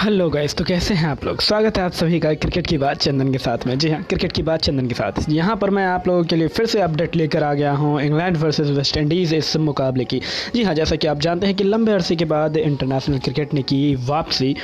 Hello 0.00 0.28
guys 0.30 0.54
तो 0.56 0.64
कैसे 0.64 0.94
हैं 0.94 1.08
आप 1.08 1.24
लोग? 1.24 1.40
स्वागत 1.42 1.78
है 1.78 1.82
आप 1.84 1.92
सभी 1.92 2.18
का 2.20 2.32
क्रिकेट 2.34 2.66
की 2.66 2.76
बात 2.78 2.98
चंदन 2.98 3.32
के 3.32 3.38
साथ 3.38 3.66
में। 3.66 3.76
जी 3.78 3.88
हाँ 3.90 4.02
क्रिकेट 4.02 4.32
की 4.32 4.42
बात 4.42 4.62
चंदन 4.62 4.86
के 4.88 4.94
साथ। 4.94 5.28
यहाँ 5.30 5.56
पर 5.56 5.70
मैं 5.70 5.84
आप 5.86 6.06
लोगों 6.08 6.22
के 6.24 6.36
लिए 6.36 6.48
फिर 6.48 6.66
से 6.66 6.80
अपडेट 6.80 7.16
लेकर 7.16 7.42
आ 7.42 7.52
गया 7.54 7.72
हूँ, 7.72 8.00
इंग्लैंड 8.02 8.36
वर्सेस 8.36 8.68
वेस्ट 8.68 8.96
इंडीज़ 8.96 9.34
इस 9.34 9.56
मुकाबले 9.58 10.04
की। 10.04 10.20
जी 10.54 10.62
हाँ 10.64 10.74
जैसा 10.74 10.96
कि 10.96 11.06
आप 11.06 11.20
जानते 11.20 11.46
हैं 11.46 11.56
कि 11.56 11.64
लंबे 11.64 11.92
अरसे 11.92 12.16
के 12.16 12.24
बाद 12.24 12.56
इंटरनेशनल 12.56 13.18
क्रिकेट 13.18 13.52
ने 13.54 13.62
की 13.62 13.94
वापसी 14.06 14.54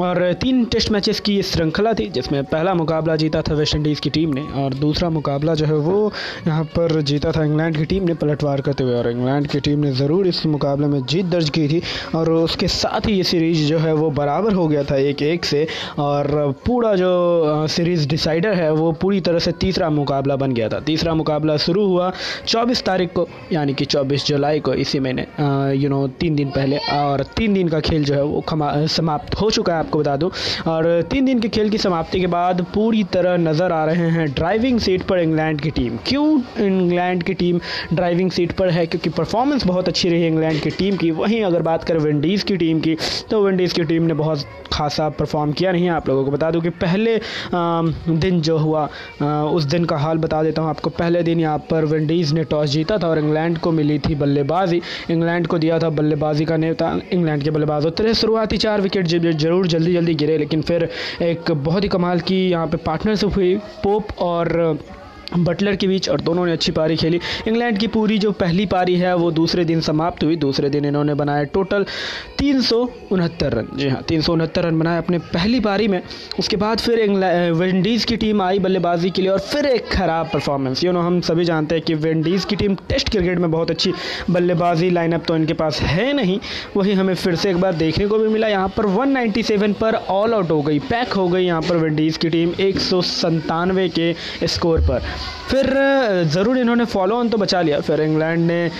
और 0.00 0.32
तीन 0.32 0.64
टेस्ट 0.64 0.90
मैचेस 0.92 1.20
की 1.20 1.40
श्रृंखला 1.42 1.92
थी, 1.92 2.08
जिसमें 2.10 2.42
पहला 2.44 2.74
मुकाबला 2.74 3.16
जीता 3.16 3.42
था 3.42 3.54
वेस्ट 3.54 3.74
इंडीज़ 3.76 4.00
की 4.00 4.10
टीम 4.10 4.34
ने 4.34 4.42
और 4.62 4.74
दूसरा 4.76 5.10
मुकाबला 5.10 5.54
जो 5.54 5.66
है 5.66 5.76
वो 5.80 6.12
यहाँ 6.46 6.64
पर 6.76 7.00
जीता 7.02 7.32
था 7.32 7.44
इंग्लैंड 7.44 7.76
की 7.76 7.84
टीम 7.84 8.04
ने 8.04 8.14
पलटवार 8.14 8.60
करते 8.60 8.84
हुए। 8.84 8.94
और 8.94 9.10
इंग्लैंड 9.10 9.46
की 9.46 9.60
टीम 9.60 9.84
ने 9.84 9.92
ज़रूर 9.94 10.26
इस 10.26 10.44
मुकाबले 10.46 10.86
में 10.86 11.00
जीत 11.04 11.26
दर्ज 11.26 11.50
की 11.50 11.68
थी 11.68 11.82
और 12.14 12.30
उसके 12.32 12.68
साथ 12.70 13.08
ही 13.08 13.16
ये 13.16 13.22
सीरीज़ 13.24 13.66
जो 13.68 13.78
है 13.78 13.94
वो 13.94 14.10
बराबर 14.12 14.52
हो 14.52 14.66
गया। 14.68 14.74
था 14.84 14.96
एक 14.98 15.22
एक 15.22 15.44
से। 15.44 15.66
और 15.98 16.54
पूरा 16.66 16.94
जो 16.94 17.66
सीरीज़ 17.68 18.06
डिसाइडर 18.08 18.54
है, 18.54 18.70
वो 18.72 18.92
पूरी 18.92 19.20
तरह 19.20 19.38
से 19.38 19.52
तीसरा 19.52 19.90
मुकाबला 19.90 20.36
बन 20.36 20.52
गया 20.52 20.68
था। 20.68 20.80
तीसरा 20.80 21.14
मुकाबला 21.14 21.56
शुरू 21.56 21.86
हुआ 21.86 22.12
24 22.46 22.82
तारीख 22.84 23.12
को, 23.12 23.26
यानी 23.52 23.74
कि 23.74 23.84
24 23.84 24.26
जुलाई 24.26 24.60
को, 24.60 24.74
इसी 24.74 25.00
महीने 25.00 25.26
यू 25.76 25.88
नो 25.88 26.06
तीन 26.20 26.34
दिन 26.34 26.50
पहले। 26.50 26.78
और 26.92 27.22
तीन 27.36 27.54
दिन 27.54 27.68
का 27.68 27.80
खेल 27.80 28.04
जो 28.04 28.14
है, 28.14 28.22
वो 28.22 28.44
समाप्त 28.88 29.34
हो 29.34 29.50
चुका 29.50 29.72
है, 29.72 29.78
आपको 29.78 29.98
बता 29.98 30.16
दूँ। 30.16 30.30
और 30.68 31.02
तीन 31.10 31.24
दिन 31.24 31.40
के 31.40 31.48
खेल 31.48 31.70
की 31.70 31.78
समाप्ति 31.78 32.20
के 32.20 32.26
बाद 32.26 32.64
पूरी 32.74 33.02
तरह 33.04 33.36
नज़र 33.38 33.72
आ 33.72 33.84
रहे 33.84 34.08
हैं 34.10 34.26
ड्राइविंग 34.34 34.78
सीट 34.80 35.02
पर 35.02 35.18
इंग्लैंड 35.18 35.60
की 35.60 35.70
टीम 35.70 35.96
क्यों 36.06 36.26
इंग्लैंड 36.66 37.22
की 37.22 37.34
टीम 37.34 37.60
ड्राइविंग 37.92 38.30
सीट 38.30 38.52
पर 38.52 38.70
है? 38.70 38.86
क्योंकि 38.86 39.10
परफॉर्मेंस 39.10 39.66
बहुत 39.66 39.88
अच्छी 39.88 40.08
रही 40.08 40.26
इंग्लैंड 40.26 40.60
की 40.60 40.70
टीम 40.70 40.96
की। 40.96 41.10
वहीं 41.10 41.42
अगर 41.44 41.62
बात 41.62 41.84
करें 41.84 42.00
विंडीज़ 42.00 42.44
की 42.44 42.56
टीम 42.56 42.80
की 42.80 42.96
तो 43.30 43.44
विंडीज़ 43.44 43.74
की 43.74 43.84
टीम 43.84 44.02
ने 44.02 44.14
बहुत 44.14 44.44
खासा 44.72 45.08
परफॉर्म 45.18 45.52
किया 45.52 45.72
नहीं 45.72 45.88
आप 45.90 46.08
लोगों 46.08 46.24
को 46.24 46.30
बता 46.30 46.50
दूँ 46.50 46.60
कि 46.62 46.70
पहले 46.76 47.18
दिन 47.54 48.40
जो 48.40 48.56
हुआ 48.58 48.88
उस 49.46 49.64
दिन 49.66 49.84
का 49.84 49.96
हाल 49.98 50.18
बता 50.18 50.42
देता 50.42 50.62
हूँ 50.62 50.70
आपको। 50.70 50.90
पहले 50.92 51.22
दिन 51.22 51.40
यहाँ 51.40 51.58
पर 51.70 51.84
विंडीज़ 51.86 52.34
ने 52.34 52.44
टॉस 52.46 52.70
जीता 52.70 52.98
था 52.98 53.08
और 53.08 53.18
इंग्लैंड 53.18 53.58
को 53.58 53.72
मिली 53.72 53.98
थी 53.98 54.14
बल्लेबाजी। 54.16 54.80
इंग्लैंड 55.10 55.46
को 55.46 55.58
दिया 55.58 55.78
था 55.78 55.88
बल्लेबाजी 55.90 56.44
का 56.44 56.56
नेता, 56.56 56.92
इंग्लैंड 57.12 57.42
के 57.42 57.50
बल्लेबाज। 57.50 57.86
उतरे 57.86 58.14
शुरुआती 58.16 58.56
चार 58.58 58.80
विकेट 58.80 59.06
ज़रूर 59.06 59.66
जल्दी 59.66 59.92
जल्दी 59.92 60.14
गिरे, 60.14 60.38
लेकिन 60.38 60.62
फिर 60.62 60.88
एक 61.22 61.50
बहुत 61.52 61.84
ही 61.84 61.88
कमाल 61.88 62.20
की 62.20 62.48
यहाँ 62.50 62.66
पर 62.66 62.76
पार्टनरशिप 62.86 63.36
हुई। 63.36 63.54
पोप 63.82 64.18
और 64.20 64.78
बटलर 65.34 65.76
के 65.76 65.86
बीच 65.86 66.08
और 66.08 66.20
दोनों 66.20 66.44
ने 66.46 66.52
अच्छी 66.52 66.72
पारी 66.72 66.96
खेली। 66.96 67.20
इंग्लैंड 67.48 67.78
की 67.78 67.86
पूरी 67.88 68.18
जो 68.18 68.30
पहली 68.34 68.66
पारी 68.66 68.94
है, 68.96 69.14
वो 69.16 69.30
दूसरे 69.30 69.64
दिन 69.64 69.80
समाप्त 69.80 70.24
हुई। 70.24 70.36
दूसरे 70.36 70.70
दिन 70.70 70.84
इन्होंने 70.84 71.14
बनाया 71.14 71.44
टोटल 71.54 71.84
तीन 72.38 72.60
सौ 72.62 72.78
उनहत्तर 73.12 73.52
रन। 73.52 73.68
जी 73.76 73.88
हाँ 73.88 74.02
तीन 74.02 74.20
सौ 74.22 74.32
उनहत्तर 74.32 74.64
रन 74.64 74.78
बनाए 74.78 74.98
अपने 74.98 75.18
पहली 75.18 75.60
पारी 75.60 75.88
में। 75.88 76.00
उसके 76.38 76.56
बाद 76.56 76.78
फिर 76.78 77.04
विंडीज़ 77.52 78.06
की 78.06 78.16
टीम 78.16 78.42
आई 78.42 78.58
बल्लेबाजी 78.58 79.10
के 79.10 79.22
लिए 79.22 79.30
और 79.30 79.38
फिर 79.40 79.66
एक 79.66 79.88
ख़राब 79.92 80.30
परफॉर्मेंस 80.32 80.84
यू 80.84 80.92
नो 80.92 81.00
हम 81.00 81.20
सभी 81.22 81.44
जानते 81.44 81.74
हैं 81.74 81.84
कि 81.84 81.94
विंडीज़ 81.96 82.46
की 82.46 82.56
टीम 82.56 82.74
टेस्ट 82.88 83.10
क्रिकेट 83.10 83.38
में 83.38 83.50
बहुत 83.50 83.70
अच्छी 83.70 83.92
बल्लेबाजी 84.30 84.90
लाइनअप 84.90 85.24
तो 85.28 85.36
इनके 85.36 85.52
पास 85.54 85.80
है 85.82 86.12
नहीं। 86.12 86.38
वही 86.76 86.92
हमें 86.92 87.14
फिर 87.14 87.34
से 87.34 87.50
एक 87.50 87.60
बार 87.60 87.74
देखने 87.74 88.06
को 88.06 88.18
भी 88.18 88.28
मिला। 88.28 88.48
यहाँ 88.48 88.68
पर 88.76 88.86
197 88.86 89.72
पर 89.80 89.94
ऑल 89.94 90.34
आउट 90.34 90.50
हो 90.50 90.60
गई 90.62 90.78
पैक 90.80 91.12
हो 91.12 91.28
गई 91.28 91.44
यहाँ 91.44 91.62
पर 91.62 91.76
विंडीज़ 91.76 92.18
की 92.18 92.28
टीम 92.30 92.52
एक 92.60 92.78
के 93.90 94.46
स्कोर 94.46 94.80
पर। 94.80 95.02
फिर 95.48 95.66
ज़रूर 96.26 96.58
इन्होंने 96.58 96.84
फॉलो 96.86 97.16
ऑन 97.16 97.28
तो 97.28 97.38
बचा 97.38 97.60
लिया। 97.62 97.80
फिर 97.80 98.00
इंग्लैंड 98.00 98.46
ने 98.46 98.70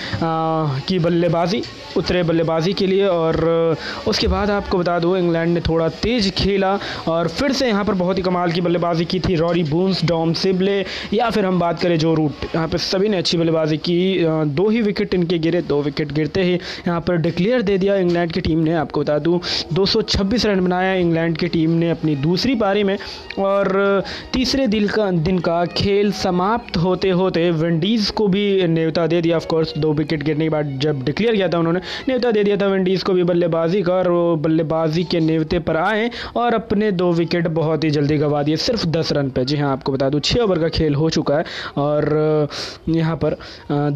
की 0.87 0.97
बल्लेबाजी, 0.99 1.61
उतरे 1.97 2.23
बल्लेबाजी 2.23 2.73
के 2.73 2.87
लिए 2.87 3.05
और 3.07 3.77
उसके 4.07 4.27
बाद 4.27 4.49
आपको 4.51 4.77
बता 4.77 4.97
दूँ, 4.99 5.17
इंग्लैंड 5.17 5.53
ने 5.53 5.61
थोड़ा 5.61 5.87
तेज़ 5.97 6.29
खेला 6.33 6.77
और 7.07 7.27
फिर 7.29 7.51
से 7.53 7.67
यहाँ 7.67 7.83
पर 7.85 7.93
बहुत 7.95 8.17
ही 8.17 8.23
कमाल 8.23 8.51
की 8.51 8.61
बल्लेबाजी 8.61 9.05
की 9.05 9.19
थी। 9.19 9.35
रॉरी 9.35 9.63
बूंस 9.63 10.03
डॉम 10.05 10.33
सिबले 10.35 10.79
या 11.13 11.29
फिर 11.29 11.45
हम 11.45 11.59
बात 11.59 11.81
करें 11.81 11.97
जो 11.99 12.13
रूट, 12.13 12.45
यहाँ 12.45 12.67
पर 12.67 12.77
सभी 12.79 13.09
ने 13.09 13.17
अच्छी 13.17 13.37
बल्लेबाजी 13.37 13.77
की। 13.79 14.25
दो 14.47 14.67
ही 14.69 14.81
विकेट 14.81 15.13
इनके 15.13 15.37
गिरे, 15.39 15.61
दो 15.63 15.81
विकेट 15.81 16.11
गिरते 16.13 16.43
ही 16.43 16.53
यहाँ 16.53 16.99
पर 17.01 17.17
डिक्लेयर 17.19 17.61
दे 17.61 17.77
दिया 17.77 17.95
इंग्लैंड 17.97 18.31
की 18.31 18.41
टीम 18.41 18.59
ने। 18.59 18.73
आपको 18.75 19.01
बता 19.01 19.17
दूँ, 19.19 19.39
दो 19.73 19.85
सौ 19.85 20.01
छब्बीस 20.03 20.45
रन 20.45 20.65
बनाया 20.65 20.93
इंग्लैंड 20.95 21.37
की 21.37 21.47
टीम 21.47 21.71
ने 21.71 21.89
अपनी 21.91 22.15
दूसरी 22.17 22.55
पारी 22.57 22.83
में 22.83 22.97
और 23.39 24.03
तीसरे 24.33 24.67
दिन 24.67 24.87
का 24.87 25.09
दिन 25.11 25.39
का 25.39 25.63
खेल 25.67 26.11
समाप्त 26.27 26.77
होते 26.77 27.09
होते 27.17 27.49
विंडीज़ 27.53 28.11
को 28.11 28.27
भी 28.27 28.45
न्योता 28.67 29.05
दे 29.07 29.21
दिया 29.21 29.35
ऑफकोर्स 29.37 29.73
दो 29.77 29.91
विकेट 29.93 30.23
गिरने 30.23 30.45
के 30.45 30.49
बाद 30.49 30.77
जब 30.81 31.03
डिक्लेयर 31.05 31.35
किया 31.35 31.47
था 31.49 31.59
उन्होंने 31.59 31.79
न्योता 32.09 32.31
दे 32.31 32.43
दिया 32.43 32.57
था 32.57 32.67
विंडीज़ 32.67 33.03
को 33.03 33.13
भी 33.13 33.23
बल्लेबाजी 33.23 33.81
का 33.81 33.93
और 33.93 34.09
वो 34.11 34.35
बल्लेबाजी 34.37 35.03
के 35.03 35.19
न्योते 35.19 35.59
पर 35.59 35.77
आए 35.77 36.09
और 36.37 36.53
अपने 36.53 36.91
दो 36.93 37.11
विकेट 37.13 37.47
बहुत 37.49 37.83
ही 37.83 37.89
जल्दी 37.89 38.17
गंवा 38.17 38.41
दिए, 38.43 38.57
सिर्फ़ 38.57 38.85
दस 38.87 39.11
रन 39.13 39.29
पर 39.29 39.43
जी 39.43 39.57
हाँ 39.57 39.71
आपको 39.71 39.91
बता 39.91 40.09
दूँ 40.09 40.19
छः 40.21 40.41
ओवर 40.41 40.59
का 40.59 40.69
खेल 40.69 40.95
हो 40.95 41.09
चुका 41.09 41.37
है 41.37 41.45
और 41.77 42.47
यहाँ 42.89 43.15
पर 43.23 43.37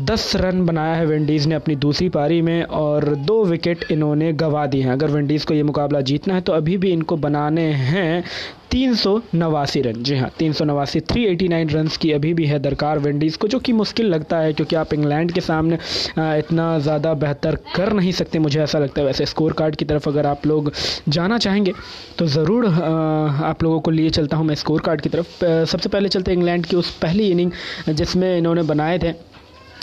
दस 0.06 0.32
रन 0.36 0.66
बनाया 0.66 0.96
है 0.96 1.06
विंडीज़ 1.06 1.48
ने 1.50 1.56
अपनी 1.56 1.76
दूसरी 1.78 2.10
पारी 2.10 2.42
में 2.42 2.64
और 2.64 3.06
दो 3.26 3.44
विकेट 3.46 3.86
इन्होंने 3.92 4.32
गंवा 4.36 4.66
दिए 4.68 4.84
हैं। 4.84 4.92
अगर 4.92 5.12
विंडीज़ 5.12 5.46
को 5.46 5.54
ये 5.54 5.64
मुकाबला 5.64 6.02
जीतना 6.04 6.34
है 6.34 6.42
तो 6.42 6.54
अभी 6.54 6.78
भी 6.78 6.92
इनको 6.92 7.18
बनाने 7.20 7.68
हैं 7.84 8.24
तीन 8.72 8.94
सौ 8.96 9.20
नवासी 9.36 9.82
रन। 9.82 10.04
जी 10.04 10.16
हाँ 10.18 10.30
तीन 10.38 10.54
सौ 10.54 10.66
नवासी 10.66 11.00
थ्री 11.02 11.24
एटी 11.26 11.48
नाइन 11.48 11.70
रन 11.70 11.88
की 12.02 12.12
अभी 12.12 12.34
भी 12.34 12.46
है 12.46 12.60
दरकार 12.60 13.00
विंडीज़ 13.00 13.38
को, 13.38 13.48
जो 13.48 13.60
कि 13.60 13.74
मुश्किल 13.74 14.06
लगता 14.08 14.38
है, 14.40 14.54
क्योंकि 14.54 14.76
आप 14.76 14.94
इंग्लैंड 14.94 15.32
के 15.32 15.42
सामने 15.42 15.76
इतना 16.40 16.68
ज़्यादा 16.80 17.14
बेहतर 17.16 17.56
कर 17.76 17.92
नहीं 17.94 18.12
सकते, 18.12 18.40
मुझे 18.40 18.62
ऐसा 18.62 18.80
लगता 18.80 19.02
है। 19.02 19.08
वैसे 19.08 19.26
स्कोर 19.26 19.54
कार्ड 19.54 19.76
की 19.76 19.86
तरफ़ 19.86 20.08
अगर 20.10 20.26
आप 20.26 20.46
लोग 20.48 20.72
जाना 21.10 21.38
चाहेंगे 21.38 21.74
तो 22.20 22.28
ज़रूर 22.28 22.66
आप 22.66 23.64
लोगों 23.64 23.80
को 23.80 23.92
लिए 23.92 24.10
चलता 24.12 24.38
हूँ 24.38 24.46
मैं 24.46 24.56
स्कोर 24.56 24.82
कार्ड 24.82 25.02
की 25.02 25.10
तरफ़। 25.10 25.44
सबसे 25.66 25.90
पहले 25.90 26.10
चलते 26.10 26.34
इंग्लैंड 26.34 26.66
की 26.66 26.76
उस 26.76 26.96
पहली 26.98 27.30
इनिंग, 27.32 27.52
जिसमें 27.90 28.38
इन्होंने 28.38 28.64
बनाए 28.64 28.98
थे। 29.00 29.14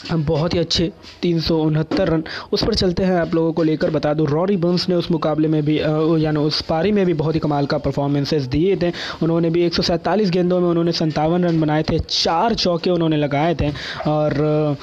बहुत 0.09 0.53
ही 0.53 0.59
अच्छे 0.59 0.91
तीन 1.21 1.39
सौ 1.41 1.57
उनहत्तर 1.59 2.07
रन 2.09 2.23
उस 2.53 2.63
पर 2.65 2.73
चलते 2.75 3.03
हैं। 3.03 3.15
आप 3.15 3.33
लोगों 3.35 3.51
को 3.53 3.63
लेकर 3.63 3.89
बता 3.91 4.13
दूँ, 4.13 4.27
रॉरी 4.27 4.55
बंस 4.57 4.87
ने 4.89 4.95
उस 4.95 5.09
मुकाबले 5.11 5.47
में 5.47 5.61
भी 5.65 5.77
यानी 5.79 6.39
उस 6.39 6.61
पारी 6.61 6.91
में 6.91 7.05
भी 7.05 7.13
बहुत 7.13 7.35
ही 7.35 7.39
कमाल 7.39 7.65
का 7.65 7.77
परफॉर्मेंसेस 7.79 8.43
दिए 8.47 8.75
थे। 8.75 8.91
उन्होंने 9.23 9.49
भी 9.49 9.65
एक 9.65 9.73
सौ 9.73 9.83
सैंतालीस 9.83 10.29
गेंदों 10.31 10.59
में 10.59 10.67
उन्होंने 10.69 10.91
संतावन 10.91 11.43
रन 11.45 11.59
बनाए 11.61 11.83
थे, 11.83 11.99
चार 11.99 12.53
चौके 12.55 12.89
उन्होंने 12.89 13.17
लगाए 13.17 13.55
थे 13.55 13.69
और 14.07 14.77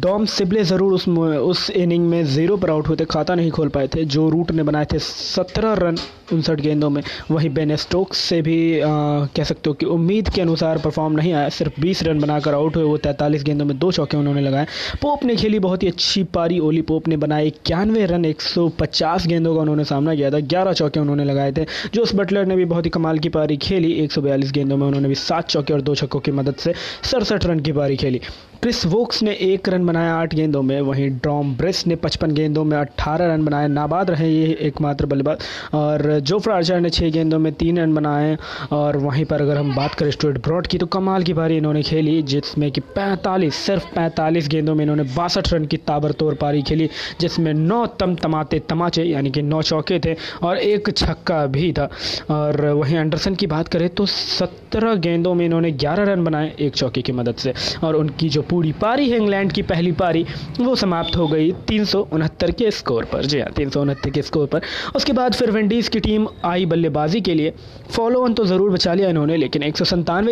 डॉम 0.00 0.24
सिबले 0.28 0.64
ज़रूर 0.64 0.92
उस 0.92 1.08
उस 1.08 1.68
इनिंग 1.72 2.08
में 2.08 2.24
ज़ीरो 2.26 2.56
पर 2.56 2.70
आउट 2.70 2.88
हुए 2.88 2.96
थे, 2.96 3.04
खाता 3.06 3.34
नहीं 3.34 3.50
खोल 3.50 3.68
पाए 3.68 3.88
थे। 3.88 4.04
जो 4.06 4.28
रूट 4.30 4.50
ने 4.50 4.62
बनाए 4.62 4.86
थे, 4.92 4.98
सत्रह 5.00 5.74
रन 5.78 5.96
उनसठ 6.32 6.60
गेंदों 6.60 6.90
में। 6.90 7.02
वहीं 7.30 7.50
बेन 7.50 7.76
स्टोक्स 7.76 8.18
से 8.18 8.42
भी 8.42 8.80
आ, 8.80 8.86
कह 9.26 9.44
सकते 9.44 9.70
हो 9.70 9.74
कि 9.74 9.86
उम्मीद 9.86 10.28
के 10.28 10.40
अनुसार 10.40 10.78
परफॉर्म 10.78 11.12
नहीं 11.12 11.32
आया। 11.32 11.48
सिर्फ़ 11.48 11.80
बीस 11.80 12.02
रन 12.02 12.20
बनाकर 12.20 12.54
आउट 12.54 12.76
हुए 12.76 12.84
वो 12.84 12.96
तैंतालीस 12.96 13.44
गेंदों 13.44 13.64
में 13.64 13.78
दो 13.78 13.92
चौके 13.92 14.16
उन्होंने 14.16 14.40
लगाए। 14.40 14.66
पोप 15.02 15.24
ने 15.24 15.36
खेली 15.36 15.58
बहुत 15.58 15.82
ही 15.82 15.88
अच्छी 15.88 16.22
पारी। 16.24 16.58
ओली 16.58 16.82
पोप 16.82 17.08
ने 17.08 17.16
बनाए 17.16 17.46
इक्यानवे 17.46 18.06
रन 18.06 18.24
150 18.24 19.26
गेंदों 19.26 19.54
का 19.54 19.60
उन्होंने 19.60 19.84
सामना 19.84 20.14
किया 20.14 20.30
था। 20.30 20.40
ग्यारह 20.40 20.72
चौके 20.72 21.00
उन्होंने 21.00 21.24
लगाए 21.24 21.52
थे। 21.52 21.64
जोस 21.94 22.14
बटलर 22.14 22.46
ने 22.46 22.56
भी 22.56 22.64
बहुत 22.64 22.84
ही 22.84 22.90
कमाल 22.90 23.18
की 23.18 23.28
पारी 23.28 23.56
खेली। 23.56 23.92
एक 23.92 24.12
सौ 24.12 24.20
बयालीस 24.20 24.52
गेंदों 24.52 24.76
में 24.76 24.86
उन्होंने 24.86 25.08
भी 25.08 25.14
सात 25.14 25.48
चौके 25.48 25.74
और 25.74 25.80
दो 25.80 25.94
छक्कों 25.94 26.20
की 26.20 26.32
मदद 26.32 26.54
से 26.54 26.74
सड़सठ 27.02 27.46
रन 27.46 27.60
की 27.60 27.72
पारी 27.72 27.96
खेली। 27.96 28.20
क्रिस 28.62 28.84
वोक्स 28.86 29.22
ने 29.22 29.32
एक 29.32 29.68
रन 29.68 29.86
बनाया 29.86 30.14
आठ 30.14 30.34
गेंदों 30.34 30.60
में, 30.62 30.80
वहीं 30.80 31.08
ड्रॉम 31.12 31.54
ब्रिस 31.56 31.86
ने 31.86 31.96
पचपन 31.96 32.32
गेंदों 32.34 32.64
में 32.64 32.76
अट्ठारह 32.78 33.26
रन 33.26 33.44
बनाए, 33.44 33.68
नाबाद 33.68 34.10
रहे 34.10 34.28
ये 34.28 34.52
एकमात्र 34.62 35.06
बल्लेबाज। 35.06 35.44
और 35.74 36.18
जोफ्रा 36.20 36.54
आर्चर 36.54 36.80
ने 36.80 36.90
छः 36.90 37.10
गेंदों 37.10 37.38
में 37.38 37.52
तीन 37.52 37.78
रन 37.78 37.94
बनाए, 37.94 38.36
और 38.72 38.96
वहीं 38.96 39.24
पर 39.24 39.42
अगर 39.42 39.56
हम 39.56 39.74
बात 39.76 39.94
करें 39.94 40.10
स्टुअर्ट 40.10 40.38
ब्रॉड 40.38 40.66
की 40.66 40.78
तो 40.78 40.86
कमाल 40.88 41.22
की 41.22 41.32
पारी 41.32 41.56
इन्होंने 41.56 41.82
खेली, 41.82 42.22
जिसमें 42.24 42.70
कि 42.70 42.80
पैंतालीस, 42.80 43.54
सिर्फ़ 43.56 43.86
पैंतालीस 43.94 44.48
गेंदों 44.48 44.74
में 44.74 44.84
इन्होंने 44.84 45.02
बासठ 45.16 45.52
रन 45.52 45.64
की 45.64 45.76
ताबड़तोड़ 45.78 46.34
पारी 46.34 46.62
खेली, 46.62 46.90
जिसमें 47.20 47.52
नौ 47.54 47.84
तम 48.00 48.14
तमाते 48.16 48.58
तमाचे, 48.68 49.04
यानी 49.04 49.30
कि 49.30 49.42
नौ 49.42 49.62
चौके 49.62 50.00
थे, 50.00 50.14
और 50.42 50.58
एक 50.58 50.90
छक्का 50.96 51.44
भी 51.48 51.72
था। 51.72 51.88
और 52.30 52.66
वहीं 52.66 52.96
एंडरसन 52.96 53.34
की 53.34 53.46
बात 53.46 53.68
करें 53.68 53.88
तो 53.88 54.06
सत्रह 54.08 54.94
गेंदों 55.00 55.34
में 55.34 55.44
इन्होंने 55.46 55.72
ग्यारह 55.72 56.12
रन 56.12 56.24
बनाए 56.24 56.54
एक 56.60 56.76
चौके 56.76 57.02
की 57.02 57.12
मदद 57.14 57.34
से, 57.38 57.54
और 57.84 57.96
उनकी 57.96 58.28
जो 58.28 58.48
पूरी 58.50 58.72
पारी 58.72 59.08
है 59.10 59.16
इंग्लैंड 59.16 59.52
की 59.52 59.62
पहली 59.62 59.92
पारी, 59.92 60.24
वो 60.60 60.74
समाप्त 60.76 61.16
हो 61.16 61.26
गई 61.28 61.50
तीन 61.68 61.84
सौ 61.84 62.00
उनहत्तर 62.12 62.50
के 62.50 62.70
स्कोर 62.70 63.04
पर। 63.04 63.24
जी 63.24 63.40
हाँ 63.40 63.50
तीन 63.52 63.70
के 64.10 64.22
स्कोर 64.22 64.46
पर। 64.46 64.60
उसके 64.96 65.12
बाद 65.12 65.34
फिर 65.34 65.50
विंडीज़ 65.50 65.90
की 65.90 66.00
टीम 66.00 66.26
आई 66.44 66.66
बल्लेबाजी 66.66 67.20
के 67.20 67.34
लिए। 67.34 67.52
फॉलो 67.90 68.22
ऑन 68.24 68.34
तो 68.34 68.44
ज़रूर 68.46 68.70
बचा 68.70 68.94
लिया 68.94 69.08
इन्होंने, 69.08 69.36
लेकिन 69.36 69.62
एक 69.62 69.76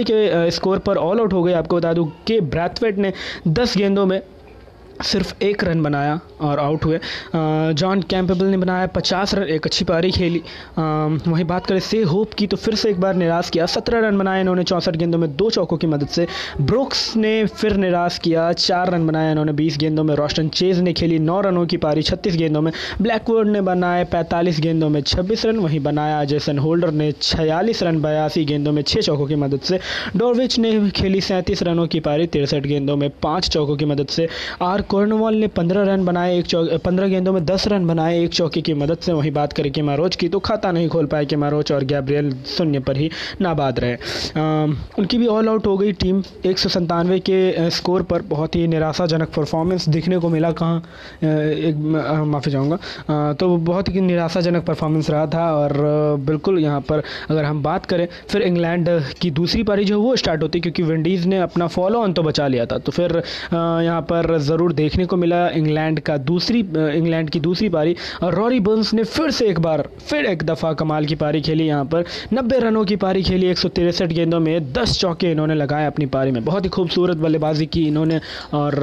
के 0.02 0.50
स्कोर 0.50 0.78
पर 0.78 0.96
ऑल 0.96 1.20
आउट 1.20 1.32
हो 1.32 1.42
गए। 1.42 1.52
आपको 1.52 1.76
बता 1.76 1.92
दूँ 1.92 2.10
कि 2.26 2.40
ब्रैथवेट 2.40 2.98
ने 2.98 3.12
दस 3.48 3.76
गेंदों 3.76 4.06
में 4.06 4.20
सिर्फ़ 5.02 5.34
एक 5.44 5.64
रन 5.64 5.82
बनाया 5.82 6.18
और 6.40 6.58
आउट 6.58 6.84
हुए। 6.84 6.98
जॉन 7.34 8.02
कैंपेबल 8.02 8.46
ने 8.46 8.56
बनाया 8.56 8.86
पचास 8.86 9.34
रन, 9.34 9.42
एक 9.42 9.66
अच्छी 9.66 9.84
पारी 9.84 10.10
खेली। 10.10 10.42
वहीं 10.78 11.44
बात 11.44 11.66
करें 11.66 11.80
से 11.80 12.02
होप 12.02 12.32
की 12.34 12.46
तो 12.46 12.56
फिर 12.56 12.74
से 12.74 12.90
एक 12.90 13.00
बार 13.00 13.14
निराश 13.14 13.50
किया। 13.50 13.66
सत्रह 13.68 14.00
रन 14.00 14.18
बनाए 14.18 14.40
इन्होंने 14.40 14.64
चौंसठ 14.64 14.96
गेंदों 14.96 15.18
में, 15.18 15.36
दो 15.36 15.50
चौकों 15.50 15.76
की 15.76 15.86
मदद 15.86 16.08
से। 16.08 16.26
ब्रुक्स 16.60 17.16
ने 17.16 17.44
फिर 17.46 17.76
निराश 17.76 18.18
किया, 18.18 18.52
चार 18.52 18.90
रन 18.90 19.06
बनाए 19.06 19.30
इन्होंने 19.30 19.52
बीस 19.52 19.76
गेंदों 19.78 20.04
में। 20.04 20.14
रोस्टन 20.14 20.48
चेज 20.50 20.80
ने 20.80 20.92
खेली 20.92 21.18
नौ 21.18 21.40
रनों 21.40 21.66
की 21.66 21.76
पारी, 21.76 22.02
छत्तीस 22.02 22.36
गेंदों 22.36 22.62
में। 22.62 22.72
ब्लैकवर्ड 23.02 23.48
ने 23.48 23.60
बनाए 23.60 24.04
पैंतालीस 24.04 24.60
गेंदों 24.60 24.88
में 24.88 25.00
छब्बीस 25.02 25.44
रन। 25.46 25.58
वहीं 25.58 25.80
बनाया 25.80 26.24
जेसन 26.24 26.58
होल्डर 26.58 26.90
ने 26.92 27.10
छियालीस 27.12 27.82
रन, 27.82 28.00
बयासी 28.02 28.44
गेंदों 28.44 28.72
में 28.72 28.82
छः 28.82 29.00
चौकों 29.00 29.26
की 29.26 29.34
मदद 29.36 29.60
से। 29.60 29.78
डोरविच 30.16 30.58
ने 30.58 30.90
खेली 30.90 31.20
सैंतीस 31.20 31.62
रनों 31.62 31.86
की 31.86 32.00
पारी, 32.00 32.26
तिरसठ 32.26 32.66
गेंदों 32.66 32.96
में 32.96 33.08
पाँच 33.22 33.48
चौकों 33.48 33.76
की 33.76 33.84
मदद 33.84 34.06
से। 34.08 34.28
आर 34.62 34.82
कॉर्नवॉल 34.90 35.34
ने 35.34 35.46
पंद्रह 35.48 35.82
रन 35.84 36.04
बनाए 36.04 36.36
एक 36.38 36.46
चौक 36.46 36.68
पंद्रह 36.84 37.08
गेंदों 37.08 37.32
में 37.32 37.44
दस 37.46 37.66
रन 37.68 37.86
बनाए 37.86 38.22
एक 38.22 38.32
चौकी 38.34 38.62
की 38.62 38.74
मदद 38.74 38.98
से 38.98 39.12
वहीं 39.12 39.30
बात 39.32 39.52
करें 39.52 39.70
कि 39.72 39.82
मारोच 39.82 40.16
की 40.16 40.28
तो 40.28 40.38
खाता 40.40 40.72
नहीं 40.72 40.88
खोल 40.88 41.06
पाए 41.06 41.26
कि 41.26 41.36
मारोच 41.36 41.72
और 41.72 41.84
गैब्रियल 41.84 42.32
शून्य 42.48 42.80
पर 42.80 42.96
ही 42.96 43.10
नाबाद 43.40 43.80
रहे। 43.80 43.92
आ, 43.92 44.64
उनकी 44.98 45.18
भी 45.18 45.26
ऑल 45.28 45.48
आउट 45.48 45.66
हो 45.66 45.76
गई 45.78 45.92
टीम 45.94 46.22
एक 46.46 46.58
के 47.20 47.70
स्कोर 47.70 48.02
पर 48.04 48.22
बहुत 48.28 48.56
ही 48.56 48.66
निराशाजनक 48.68 49.28
परफॉर्मेंस 49.36 49.88
दिखने 49.88 50.18
को 50.18 50.28
मिला 50.28 50.50
कहाँ 50.52 50.78
एक 51.22 51.76
माफ़ी 52.26 52.52
चाहूँगा। 52.52 53.32
तो 53.32 53.56
बहुत 53.58 53.88
ही 53.88 54.00
निराशाजनक 54.00 54.64
परफॉर्मेंस 54.66 55.10
रहा 55.10 55.26
था 55.26 55.44
और 55.54 55.72
बिल्कुल 56.26 56.58
यहाँ 56.58 56.80
पर 56.88 57.02
अगर 57.30 57.44
हम 57.44 57.62
बात 57.62 57.86
करें 57.86 58.06
फिर 58.28 58.42
इंग्लैंड 58.42 58.88
की 59.20 59.30
दूसरी 59.32 59.62
पारी 59.62 59.84
जो 59.84 60.00
वो 60.00 60.14
स्टार्ट 60.16 60.42
होती 60.42 60.60
क्योंकि 60.60 60.82
विंडीज़ 60.84 61.26
ने 61.28 61.38
अपना 61.40 61.66
फॉलो 61.68 62.00
ऑन 62.00 62.12
तो 62.12 62.22
बचा 62.22 62.46
लिया 62.48 62.66
था। 62.66 62.78
तो 62.78 62.92
फिर 62.92 63.16
यहाँ 63.52 64.00
पर 64.02 64.36
ज़रूर 64.40 64.72
देखने 64.78 65.06
को 65.06 65.16
मिला 65.16 65.48
इंग्लैंड 65.50 66.00
का 66.00 66.16
दूसरी 66.16 66.60
इंग्लैंड 66.60 67.30
की 67.30 67.40
दूसरी 67.40 67.68
पारी। 67.68 67.96
और 68.22 68.34
रॉरी 68.34 68.60
बर्न्स 68.60 68.92
ने 68.94 69.04
फिर 69.04 69.30
से 69.30 69.48
एक 69.48 69.60
बार, 69.60 69.88
फिर 70.08 70.26
एक 70.26 70.42
दफ़ा 70.42 70.72
कमाल 70.72 71.06
की 71.06 71.14
पारी 71.14 71.40
खेली 71.40 71.66
यहाँ 71.66 71.84
पर। 71.84 72.04
नब्बे 72.32 72.58
रनों 72.58 72.84
की 72.84 72.96
पारी 72.96 73.22
खेली 73.22 73.46
एक 73.46 73.58
गेंदों 74.08 74.40
में। 74.40 74.72
दस 74.72 74.98
चौके 75.00 75.30
इन्होंने 75.32 75.54
लगाए 75.54 75.86
अपनी 75.86 76.06
पारी 76.06 76.30
में। 76.30 76.44
बहुत 76.44 76.64
ही 76.64 76.68
खूबसूरत 76.68 77.16
बल्लेबाजी 77.16 77.66
की 77.66 77.86
इन्होंने 77.86 78.20
और 78.54 78.74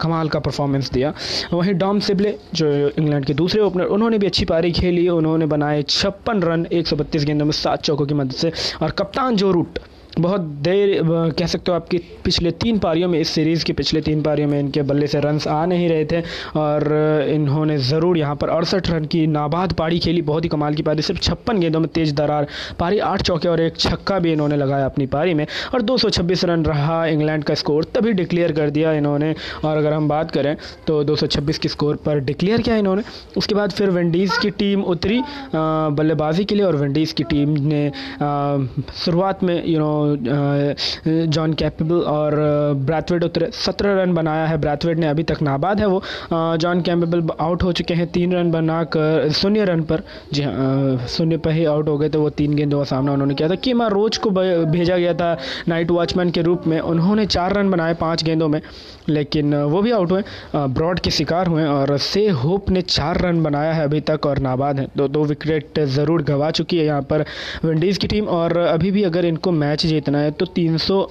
कमाल 0.00 0.28
का 0.28 0.38
परफॉर्मेंस 0.38 0.90
दिया। 0.90 1.12
वहीं 1.52 1.74
डॉम 1.74 2.00
सिबले, 2.00 2.34
जो 2.54 2.66
इंग्लैंड 2.88 3.24
के 3.24 3.34
दूसरे 3.34 3.60
ओपनर 3.60 3.84
उन्होंने 3.84 4.18
भी 4.18 4.26
अच्छी 4.26 4.44
पारी 4.44 4.72
खेली। 4.72 5.08
उन्होंने 5.08 5.46
बनाए 5.46 5.82
छप्पन 5.88 6.42
रन 6.42 6.66
एक 6.72 6.86
सौ 6.86 6.96
बत्तीस 6.96 7.24
गेंदों 7.24 7.46
में 7.46 7.52
सात 7.52 7.82
चौकों 7.82 8.06
की 8.06 8.14
मदद 8.14 8.32
से। 8.34 8.52
और 8.82 8.90
कप्तान 8.90 9.36
जो 9.36 9.50
रूट 9.52 9.78
बहुत 10.18 10.40
देर 10.64 11.00
कह 11.38 11.46
सकते 11.46 11.70
हो 11.70 11.76
आपकी 11.76 11.98
पिछले 12.24 12.50
तीन 12.52 12.78
पारियों 12.78 13.08
में, 13.08 13.18
इस 13.18 13.28
सीरीज़ 13.28 13.64
की 13.64 13.72
पिछले 13.72 14.00
तीन 14.00 14.22
पारियों 14.22 14.48
में 14.48 14.58
इनके 14.58 14.82
बल्ले 14.82 15.06
से 15.06 15.20
रन्स 15.20 15.46
आ 15.48 15.64
नहीं 15.66 15.88
रहे 15.88 16.04
थे 16.04 16.20
और 16.56 16.84
इन्होंने 17.30 17.76
ज़रूर 17.80 18.18
यहाँ 18.18 18.36
पर 18.36 18.48
अड़सठ 18.50 18.90
रन 18.90 19.04
की 19.04 19.26
नाबाद 19.26 19.72
पारी 19.72 19.98
खेली, 19.98 20.22
बहुत 20.22 20.44
ही 20.44 20.48
कमाल 20.48 20.74
की 20.74 20.82
पारी, 20.82 21.02
सिर्फ़ 21.02 21.20
छप्पन 21.20 21.60
गेंदों 21.60 21.80
में 21.80 21.88
तेज़ 21.90 22.14
दरार, 22.14 22.46
पारी 22.78 22.98
आठ 23.00 23.22
चौके 23.22 23.48
और 23.48 23.60
एक 23.60 23.76
छक्का 23.78 24.18
भी 24.18 24.32
इन्होंने 24.32 24.56
लगाया 24.56 24.86
अपनी 24.86 25.06
पारी 25.06 25.34
में 25.34 25.46
और 25.74 25.82
दो 25.82 25.96
सौ 25.98 26.10
छब्बीस 26.10 26.44
रन 26.44 26.64
रहा 26.64 27.04
इंग्लैंड 27.06 27.44
का 27.44 27.54
स्कोर 27.54 27.84
तभी 27.94 28.12
डिक्लेयर 28.12 28.52
कर 28.52 28.70
दिया 28.70 28.92
इन्होंने 28.92 29.34
और 29.64 29.76
अगर 29.76 29.92
हम 29.92 30.08
बात 30.08 30.30
करें 30.30 30.56
तो 30.86 31.02
दो 31.04 31.16
की 31.62 31.68
स्कोर 31.68 31.96
पर 32.04 32.20
डिक्लेयर 32.22 32.62
किया 32.62 32.76
इन्होंने, 32.76 33.02
उसके 33.36 33.54
बाद 33.54 33.72
फिर 33.72 33.90
विंडीज़ 33.90 34.38
की 34.40 34.50
टीम 34.52 34.82
उतरी 34.92 35.20
बल्लेबाजी 35.54 36.44
के 36.44 36.54
लिए 36.54 36.64
और 36.64 36.76
विंडीज़ 36.76 37.14
की 37.14 37.24
टीम 37.24 37.56
ने 37.64 37.90
शुरुआत 39.04 39.42
में 39.44 39.54
यू 39.66 39.78
नो 39.78 39.90
जॉन 41.28 41.52
कैपेबल 41.54 42.00
और 42.06 42.34
ब्रैथवेड 42.82 43.24
उतरे 43.24 43.50
सत्रह 43.54 44.02
रन 44.02 44.14
बनाया 44.14 44.46
है। 44.46 44.58
ब्रैथवेड 44.60 44.98
ने 44.98 45.08
अभी 45.08 45.22
तक 45.22 45.42
नाबाद 45.42 45.80
है 45.80 45.86
वो। 45.86 46.02
जॉन 46.32 46.80
कैपेबल 46.82 47.22
आउट 47.40 47.62
हो 47.62 47.72
चुके 47.72 47.94
हैं 47.94 48.06
तीन 48.12 48.32
रन 48.32 48.50
बनाकर, 48.52 49.30
शून्य 49.32 49.64
रन 49.64 49.82
पर। 49.82 50.02
जी 50.32 50.42
हाँ 50.42 51.06
शून्य 51.08 51.36
पर 51.36 51.50
ही 51.50 51.64
आउट 51.66 51.88
हो 51.88 51.96
गए 51.98 52.08
थे 52.08 52.18
वो 52.18 52.30
तीन 52.32 52.54
गेंदों 52.56 52.78
का 52.78 52.84
सामना 52.86 53.12
उन्होंने 53.12 53.34
किया 53.34 53.48
था। 53.48 53.54
कि 53.54 53.72
माँ 53.72 53.88
रोज 53.90 54.16
को 54.18 54.30
भेजा 54.30 54.96
गया 54.96 55.14
था 55.14 55.36
नाइट 55.68 55.90
वॉचमैन 55.90 56.30
के 56.30 56.42
रूप 56.42 56.66
में। 56.66 56.78
उन्होंने 56.80 57.26
चार 57.26 57.52
रन 57.52 57.70
बनाए 57.70 57.94
पाँच 57.94 58.24
गेंदों 58.24 58.48
में, 58.48 58.60
लेकिन 59.08 59.54
वो 59.54 59.82
भी 59.82 59.90
आउट 59.92 60.12
हुए। 60.12 60.22
ब्रॉड 60.56 61.00
के 61.00 61.10
शिकार 61.10 61.46
हुए 61.46 61.64
और 61.66 61.96
से 62.00 62.28
होप 62.42 62.70
ने 62.70 62.82
चार 62.82 63.20
रन 63.20 63.42
बनाया 63.42 63.72
है 63.72 63.84
अभी 63.84 64.00
तक 64.02 64.26
और 64.26 64.38
नाबाद 64.40 64.78
है। 64.80 64.86
दो 64.96 65.08
दो 65.08 65.24
विकेट 65.24 65.80
ज़रूर 65.88 66.22
गंवा 66.22 66.50
चुकी 66.52 66.78
है 66.78 66.84
यहाँ 66.84 67.02
पर 67.02 67.24
विंडीज़ 67.64 67.98
की 67.98 68.06
टीम 68.06 68.28
और 68.30 68.56
अभी 68.58 68.90
भी 68.90 69.02
अगर 69.02 69.24
इनको 69.24 69.50
मैच 69.52 69.86
जीतना 69.92 70.18
है। 70.18 70.30
तो 70.30 70.46
300 70.46 71.06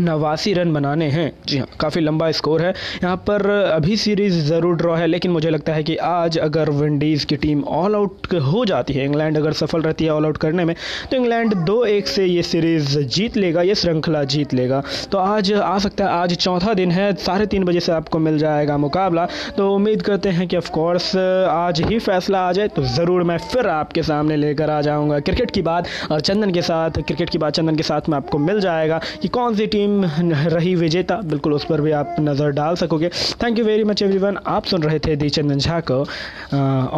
नवासी 0.00 0.52
रन 0.54 0.72
बनाने 0.72 1.08
हैं। 1.10 1.30
जी 1.48 1.58
हाँ 1.58 1.66
काफ़ी 1.80 2.00
लंबा 2.00 2.30
स्कोर 2.32 2.62
है। 2.62 2.72
यहाँ 3.02 3.16
पर 3.28 3.48
अभी 3.50 3.96
सीरीज़ 3.98 4.38
ज़रूर 4.44 4.76
ड्रॉ 4.76 4.94
है, 4.94 5.06
लेकिन 5.06 5.30
मुझे 5.30 5.50
लगता 5.50 5.72
है 5.72 5.82
कि 5.82 5.96
आज 5.98 6.38
अगर 6.40 6.70
विंडीज़ 6.72 7.26
की 7.26 7.36
टीम 7.38 7.62
ऑल 7.64 7.94
आउट 7.94 8.34
हो 8.44 8.64
जाती 8.64 8.92
है, 8.92 9.04
इंग्लैंड 9.04 9.36
अगर 9.36 9.52
सफल 9.54 9.82
रहती 9.82 10.04
है 10.04 10.10
ऑल 10.10 10.26
आउट 10.26 10.36
करने 10.38 10.64
में 10.64 10.74
तो 11.10 11.16
इंग्लैंड 11.16 11.54
दो 11.56 11.84
एक 11.86 12.08
से 12.08 12.24
ये 12.26 12.42
सीरीज़ 12.44 12.98
जीत 12.98 13.36
लेगा, 13.36 13.62
ये 13.62 13.74
श्रृंखला 13.74 14.22
जीत 14.26 14.54
लेगा। 14.54 14.82
तो 15.12 15.18
आज 15.18 15.52
आ 15.52 15.78
सकता 15.78 16.04
है, 16.04 16.10
आज 16.12 16.34
चौथा 16.36 16.74
दिन 16.74 16.90
है, 16.90 17.12
साढ़े 17.16 17.46
तीन 17.46 17.64
बजे 17.64 17.80
से 17.80 17.92
आपको 17.92 18.18
मिल 18.20 18.38
जाएगा 18.38 18.76
मुकाबला। 18.78 19.26
तो 19.56 19.70
उम्मीद 19.74 20.02
करते 20.02 20.28
हैं 20.30 20.46
कि 20.48 20.56
ऑफकोर्स 20.56 21.14
आज 21.16 21.80
ही 21.82 21.98
फैसला 22.00 22.40
आ 22.40 22.52
जाए 22.52 22.68
तो 22.70 22.82
ज़रूर 22.86 23.22
मैं 23.22 23.36
फिर 23.40 23.66
आपके 23.68 24.02
सामने 24.02 24.36
लेकर 24.36 24.70
आ 24.70 24.80
जाऊँगा। 24.82 25.18
क्रिकेट 25.20 25.50
की 25.50 25.62
बात 25.62 25.86
और 26.10 26.20
चंदन 26.20 26.50
के 26.50 26.62
साथ, 26.62 26.90
क्रिकेट 27.00 27.30
की 27.30 27.38
बात 27.38 27.54
चंदन 27.54 27.76
के 27.76 27.82
साथ 27.82 28.08
में 28.08 28.16
आपको 28.16 28.38
मिल 28.40 28.60
जाएगा 28.60 29.00
कि 29.22 29.28
कौन 29.30 29.54
सी 29.54 29.66
टीम 29.68 29.89
टीम 29.90 30.34
रही 30.48 30.74
विजेता। 30.74 31.16
बिल्कुल 31.24 31.52
उस 31.54 31.64
पर 31.64 31.80
भी 31.80 31.90
आप 31.92 32.16
नज़र 32.20 32.50
डाल 32.52 32.74
सकोगे। 32.76 33.08
Thank 33.42 33.58
you 33.58 33.64
very 33.64 33.84
much 33.84 34.02
everyone 34.02 34.38
आप 34.46 34.64
सुन 34.64 34.82
रहे 34.82 34.98
थे 34.98 35.16
दी 35.16 35.28
चंदन 35.30 35.58
झा 35.58 35.80
को 35.90 36.00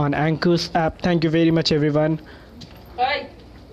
on 0.03 0.15
Anchor's 0.15 0.71
app 0.77 0.97
thank 1.06 1.25
you 1.25 1.31
very 1.31 1.50
much 1.50 1.73
everyone 1.73 2.19